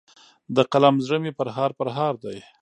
[0.55, 2.37] د قلم زړه مي پرهار پرهار دی